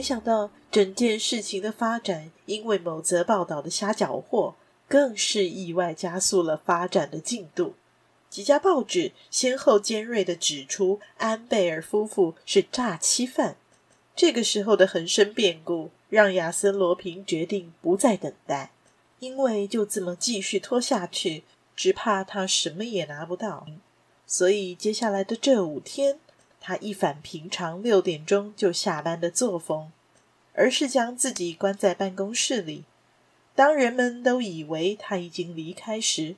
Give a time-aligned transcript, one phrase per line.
[0.00, 4.54] 没想到整件事情的发展，因为某则报道的瞎搅和，
[4.88, 7.74] 更是意外加速了发展的进度。
[8.30, 13.58] 几家报纸先后尖锐的指出，安贝尔夫妇是诈欺犯。
[14.16, 18.70] 这个时候的横生变故，让亚森罗平决定不再等待，
[19.18, 21.44] 因为就这么继续拖下去，
[21.76, 23.66] 只怕他什么也拿不到。
[24.26, 26.18] 所以接下来的这五天，
[26.60, 29.90] 他一反平常六点钟就下班的作风，
[30.52, 32.84] 而是将自己关在办公室里。
[33.54, 36.36] 当人们都以为他已经离开时，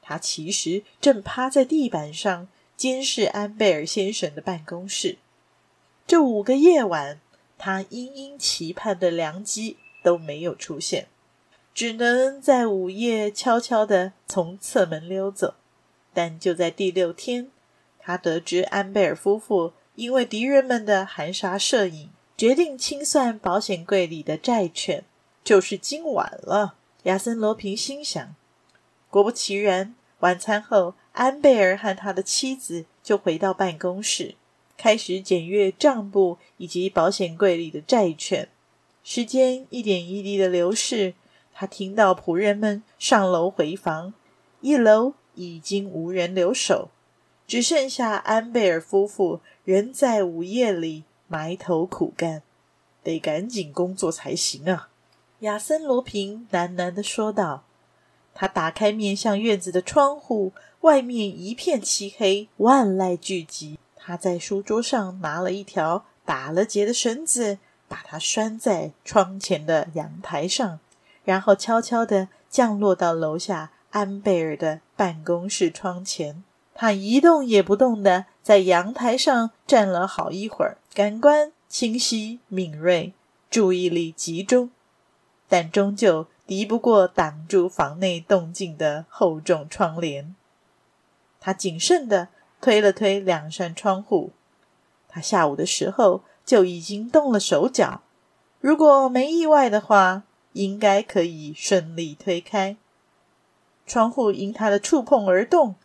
[0.00, 5.18] 他其实正趴在地板上监视安贝尔先生的办公室。
[6.06, 7.20] 这五个夜晚，
[7.56, 11.06] 他殷殷期盼的良机都没有出现，
[11.72, 15.54] 只能在午夜悄悄地从侧门溜走。
[16.14, 17.50] 但就在第六天，
[18.04, 25.04] 他得知安贝尔夫妇因为敌人们的含沙射影，决定清算保险柜里的债券，
[25.44, 26.74] 就是今晚了。
[27.04, 28.34] 亚森罗平心想。
[29.08, 34.34] 果不其然，晚餐后，安贝尔和他的妻子就回到办公室，
[34.76, 38.48] 开始检阅账簿以及保险柜里的债券。
[39.04, 41.14] 时间一点一滴的流逝，
[41.52, 44.14] 他听到仆人们上楼回房，
[44.60, 46.88] 一楼已经无人留守。
[47.52, 52.42] 只剩下安贝尔夫妇仍在午夜里埋头苦干，
[53.02, 54.88] 得赶紧工作才行啊！
[55.40, 57.64] 亚森·罗平喃喃的说道。
[58.32, 63.76] 他打开面向院子的窗户，外面一片漆黑，万籁俱寂。
[63.96, 70.80] 他在书桌上拿了一条打了结的绳子，把它拴在窗前的阳台上，
[71.22, 76.42] 然后悄悄的降落到楼下安贝尔的办公室窗前。
[76.82, 83.12] 他一动也不动地在阳台上站了好一会儿，感官清晰敏锐，
[83.48, 84.68] 注意力集中，
[85.48, 90.34] 但终究敌不过挡住房内动静的厚重窗帘。
[91.38, 92.26] 他谨慎地
[92.60, 94.32] 推了推两扇窗户，
[95.08, 98.02] 他下午的时候就已经动了手脚，
[98.58, 102.76] 如果没意外的话，应该可以顺利推开。
[103.86, 105.76] 窗户因他的触碰而动。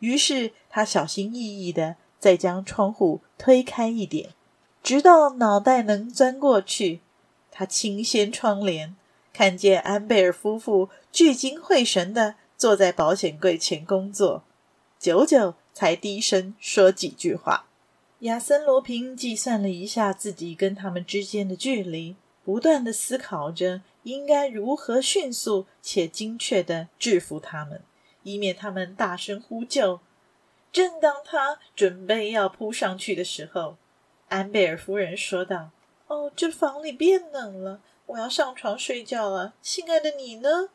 [0.00, 4.30] 于是他小心翼翼的再将窗户推开一点，
[4.82, 7.00] 直到脑袋能钻过去。
[7.50, 8.94] 他轻掀窗帘，
[9.32, 14.42] 看见安贝尔夫妇聚精会神的坐在保险柜前工作，
[14.98, 17.66] 久久才低声说几句话。
[18.20, 27.82] 亚森·罗平计算了一下自己跟他们之间的距离，不断的思考着应该如何迅速且精确的制服他们。
[28.26, 30.00] 以免他们大声呼救。
[30.72, 33.76] 正当他准备要扑上去的时候，
[34.28, 35.70] 安贝尔夫人说道
[36.08, 39.54] ：“哦，这房里变冷了，我要上床睡觉了。
[39.62, 40.70] 亲爱的，你呢？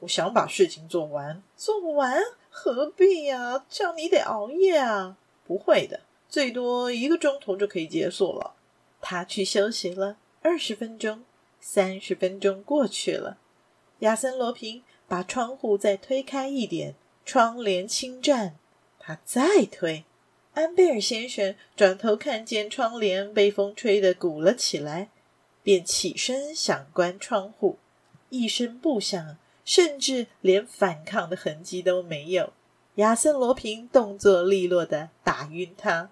[0.00, 1.40] 我想把事情做完。
[1.56, 2.20] 做完？
[2.50, 3.64] 何必呀？
[3.68, 5.16] 这样你得熬夜啊。
[5.46, 8.54] 不会的，最多一个钟头就可以结束了。
[9.00, 10.16] 他去休息了。
[10.42, 11.22] 二十分钟，
[11.60, 13.38] 三十分钟过去了。
[14.00, 18.56] 亚森·罗平。”把窗户再推开一点，窗帘轻颤。
[19.00, 20.04] 他再推，
[20.52, 25.08] 安贝尔先生转头看见窗帘被风吹得鼓了起来，
[25.62, 27.78] 便起身想关窗户，
[28.28, 32.52] 一声不响，甚至连反抗的痕迹都没有。
[32.96, 36.10] 亚森·罗平动作利落地打晕他，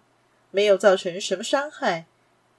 [0.51, 2.07] 没有造成什么伤害，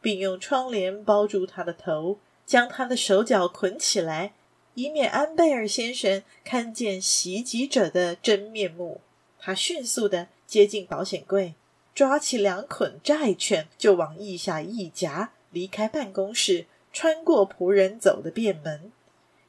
[0.02, 4.34] 并用窗帘包住他的头，将他的手脚捆起来。
[4.78, 9.02] 以免安贝尔先生看见袭击者的真面目，
[9.40, 11.56] 他迅速的接近保险柜，
[11.96, 18.92] 抓起两捆债券就往腋下一夹，离开办公室，穿过仆人走的便门，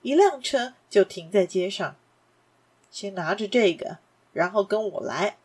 [0.01, 1.97] 一辆车就停在街上。
[2.91, 3.99] 先拿着这个，
[4.33, 5.37] 然后跟我来。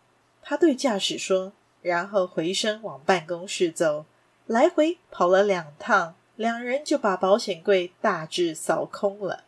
[0.41, 1.51] 他对驾驶说，
[1.81, 4.06] 然后回身往办公室走，
[4.45, 9.44] 来回跑了两趟，两人就把保险柜大致扫空了。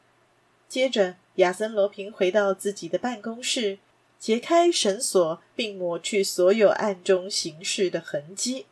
[0.68, 3.80] 接着，亚森·罗平回到自己的办公室，
[4.20, 8.66] 解开绳索，并抹去所有暗中行事的痕迹。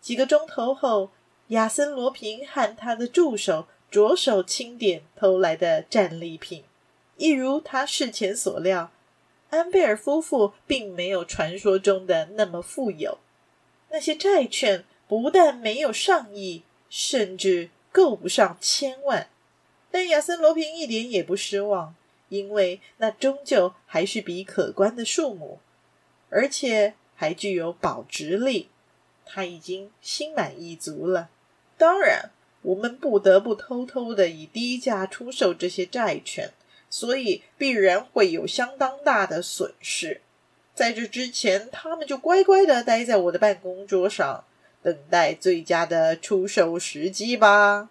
[0.00, 1.10] 几个钟头后，
[1.48, 6.64] 亚森·罗平和他的助手着手清点偷来的战利品。
[7.16, 8.92] 一如他事前所料，
[9.50, 13.18] 安贝尔夫妇并没有传说中的那么富有。
[13.90, 19.28] 那些债券不但没有上亿，甚至够不上千万。
[19.90, 21.94] 但亚森·罗平一点也不失望，
[22.28, 25.58] 因为那终究还是笔可观的数目，
[26.28, 28.68] 而且还具有保值力。
[29.24, 31.30] 他已经心满意足了。
[31.76, 32.30] 当然，
[32.62, 36.52] 我们不得不偷偷的以低价出售这些债券，
[36.88, 40.20] 所以必然会有相当大的损失。
[40.74, 44.44] 在这之前，他们就乖乖的待在我的办公桌上，
[44.82, 47.88] 等待最佳的出售时机吧。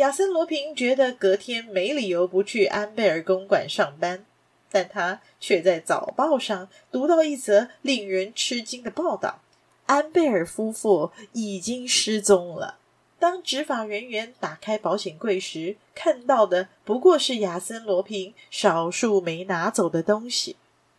[0.00, 4.24] 亚森·罗平觉得隔天没理由不去安贝尔公馆上班，
[4.70, 9.42] 但他却在早报上读到一则令人吃惊的报道。
[9.84, 12.78] 安贝尔夫妇已经失踪了。
[13.18, 20.56] 当执法人员打开保险柜时，看到的不过是亚森·罗平少数没拿走的东西。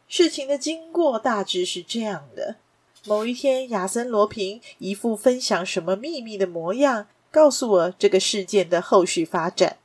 [0.08, 2.58] 事情的经过大致是这样的：
[3.08, 9.78] 某一天，亚森·罗平一副分享什么秘密的模样，告诉我这个事件的后续发展。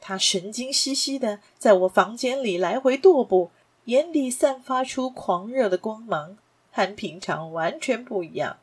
[0.00, 3.50] 他神经兮兮的在我房间里来回踱步，
[3.84, 6.36] 眼里散发出狂热的光芒。
[6.76, 8.56] 和平常完全不一样，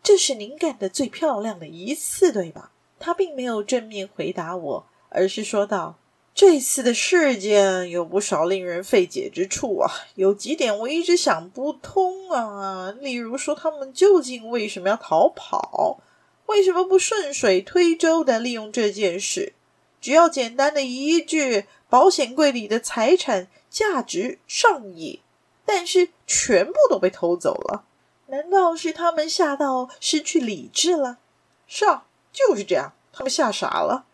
[0.00, 2.70] 这是您干的最漂亮的一次，对吧？
[3.00, 5.96] 他并没有正面回答我，而是说道
[6.32, 12.92] ：“这次的事件有不少令人费解之处啊，有几点我一直想不通啊。
[13.00, 15.98] 例如说，他们究竟为什么要逃跑？
[16.46, 19.52] 为什么不顺水推舟地利用这件事？
[20.00, 25.20] 只要简单的一句‘保险柜里的财产价值上亿’。”
[25.68, 27.84] 但是全部都被偷走了，
[28.26, 31.18] 难道是他们吓到失去理智了？
[31.66, 34.06] 是啊，就是这样，他们吓傻了。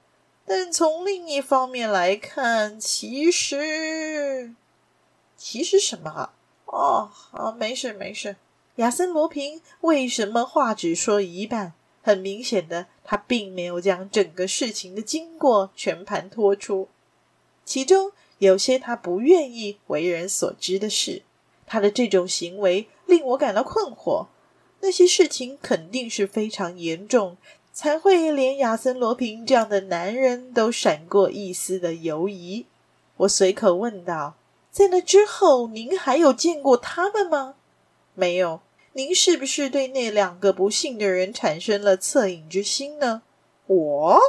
[0.46, 4.55] 但从另一方面来看，其实，
[5.37, 6.32] 其实什么啊？
[6.64, 8.37] 哦，啊，没事没事。
[8.76, 11.75] 亚森·罗平为什么话只说一半？
[12.02, 16.88] 很明显的，他并没有将整个事情的经过全盘托出，
[17.64, 21.22] 其中有些他不愿意为人所知的事。
[21.64, 24.26] 他的这种行为令我感到困惑。
[24.81, 27.37] 那些事情肯定是非常严重，
[27.72, 32.66] 才会连亚森·罗平这样的男人都闪过一丝的犹疑。
[33.19, 34.34] 我随口问道
[34.72, 37.54] ：“在那之后，您还有见过他们吗
[38.14, 38.60] ？”“没有。
[38.94, 43.23] ”“您是不是对那两个不幸的人产生了恻隐之心呢
[43.67, 44.21] ？”“我？”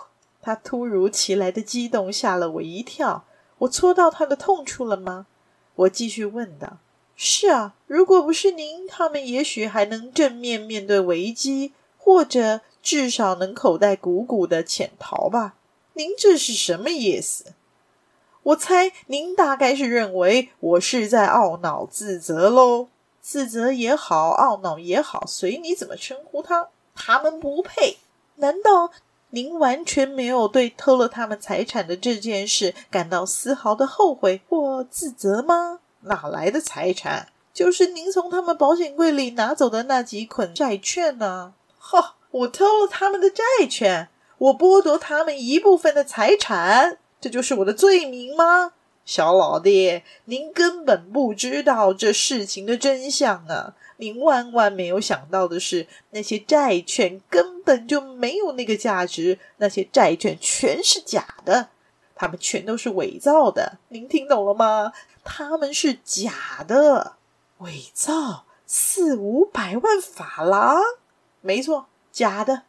[0.42, 3.26] 他突如其来的激动吓了我一跳。
[3.60, 5.28] 我戳到他的痛处了吗？
[5.76, 6.80] 我继续问道。
[7.16, 15.56] 是啊，如果不是您，他们也许还能正面面对危机，或者至少能口袋鼓鼓的潜逃吧。
[15.94, 17.54] 您这是什么意思？
[18.44, 22.90] 我猜您大概是认为我是在懊恼自责喽。
[23.24, 27.98] 自责也好，懊恼也好，随你怎么称呼他，他们不配。
[28.36, 28.92] 难道
[29.30, 35.80] 您完全没有对偷了他们财产的这件事感到丝毫的后悔或自责吗？
[36.02, 37.30] 哪来的财产？
[37.54, 41.54] 就是您从他们保险柜里拿走的那几捆债券呢？
[41.80, 42.16] 哈！
[42.32, 48.74] 我偷了他们的债券，我剥夺他们一部分的财产，这就是我的罪名吗？
[49.06, 53.76] 小老弟，您根本不知道这事情的真相啊！
[53.98, 61.70] 您万万没有想到的是，那些债券根本就没有那个价值，那些债券全是假的。
[62.16, 64.94] 他们全都是伪造的，您听懂了吗？
[65.24, 67.18] 他们是假的，
[67.58, 70.82] 伪造四五百万法郎，
[71.42, 72.64] 没错，假的，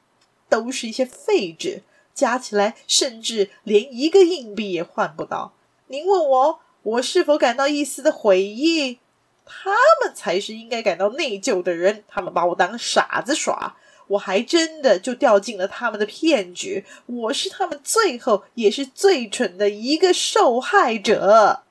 [0.48, 5.52] 都是一些废纸，加起来甚至连一个硬币也换不到。
[5.88, 8.98] 您问我，我是否感到一丝的悔意？
[9.44, 9.70] 他
[10.02, 13.76] 们才是应该感到内疚的人，他们把我当傻子耍。
[14.06, 21.62] 我还真的就掉进了他们的骗局，我是他们最后也是最蠢的一个受害者，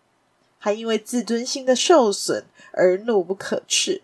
[0.59, 4.01] 还因为自尊心的受损而怒不可斥。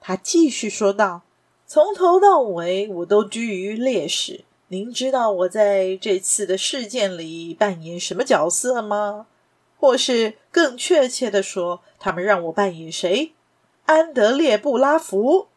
[0.00, 1.22] 他继续说道
[1.66, 9.26] ：“从头到尾我都居于劣势，您知道我在这次的事件里扮演什么角色吗？
[9.82, 13.32] 或是更确切的说，他们让我扮演谁？
[13.86, 15.48] 安德烈·布拉福？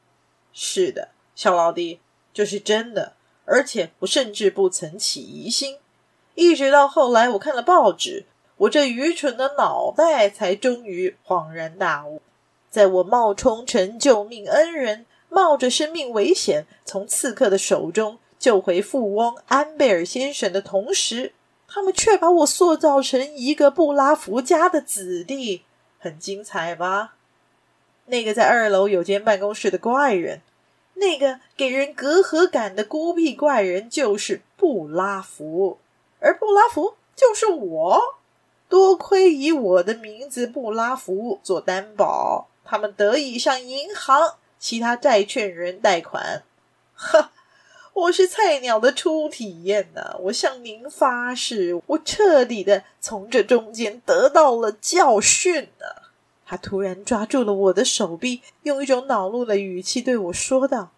[0.51, 1.99] 是的，小老弟。”
[2.33, 3.13] 这是真的，
[3.45, 5.77] 而且我甚至不曾起疑心，
[6.33, 8.25] 一直到后来我看了报纸，
[8.57, 12.23] 我这愚蠢的脑袋才终于恍然大悟。
[12.71, 21.33] 在我冒充成救命恩人，冒着生命危险从刺客的手中救回富翁安贝尔先生的同时，
[21.75, 25.65] 他们却把我塑造成一个布拉福家的子弟，
[25.99, 27.15] 很精彩吧？
[28.05, 30.39] 那个在二楼有间办公室的怪人，
[30.93, 35.77] 那个给人隔阂感的孤僻怪人就是布拉福，
[36.21, 38.01] 而布拉福就是我。
[38.69, 46.43] 多亏以我的名字布拉福做担保，他们得以向银行、其他债券人贷款。
[46.93, 47.31] 哈，
[47.95, 50.17] 我是菜鸟的初体验呐、啊！
[50.23, 55.85] 我向您发誓，我彻底的从这中间得到了教训呢、
[56.45, 60.91] 他突然抓住了我的手臂，用一种恼怒的语气对我说道：“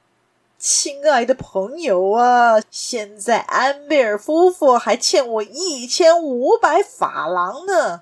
[0.58, 8.02] 亲爱的朋友啊，现在安贝尔夫妇还欠我一千五百法郎呢。”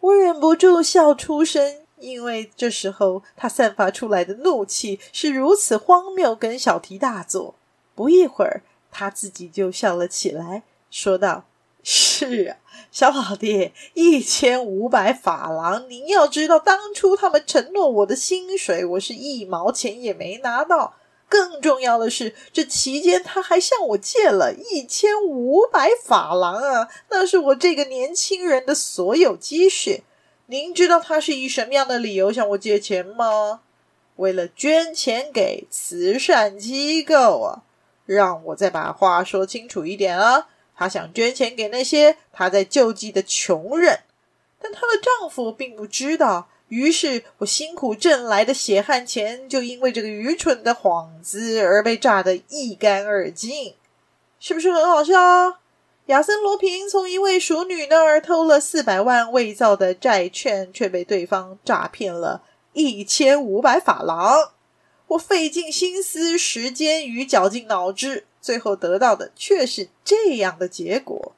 [0.00, 7.54] 我忍不住笑出声，因为这时候他散发出来的怒气是如此荒谬跟小题大做。
[7.94, 11.44] 不一会儿，他自己就笑了起来，说道。
[11.86, 12.56] 是啊，
[12.90, 15.86] 小老弟，一千五百法郎。
[15.90, 20.94] 您要知道，当初他们承诺我的薪水，我是一毛钱也没拿到。
[21.28, 26.88] 更重要的是，这期间他还向我借了一千五百法郎啊！
[27.10, 30.04] 那是我这个年轻人的所有积蓄。
[30.46, 33.60] 您知道他是以什么样的理由向我借钱吗？
[34.16, 37.63] 为了捐钱给慈善机构啊！
[38.06, 40.48] 让我再把话说清楚一点啊！
[40.76, 44.00] 她想捐钱给那些她在救济的穷人，
[44.60, 46.48] 但她的丈夫并不知道。
[46.68, 53.74] 于是我辛苦挣来的血汗钱，就因为这个愚蠢的幌子而被榨得一干二净，
[54.40, 55.60] 是不是很好笑啊？
[56.06, 62.42] 亚森罗平从一位淑女那儿偷了四百万伪造的债券，却被对方诈骗了
[62.72, 64.53] 一千五百法郎。
[65.08, 68.26] 我费尽心思、时间与绞尽脑汁。
[68.40, 71.32] 最后得到的却是这样的结果，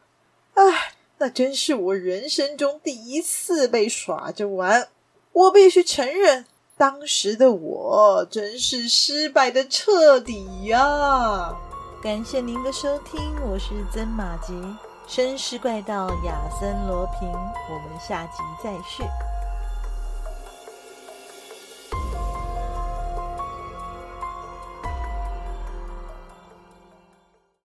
[0.55, 4.89] 唉，那真是我人生中第一次被耍着玩。
[5.33, 6.47] 我必须承认，
[6.77, 11.57] 当时的我真是失败的彻底呀！
[12.03, 14.53] 感谢您的收听，我是曾马吉，
[15.09, 19.05] 绅士怪盗亚森罗平，我们下集再续。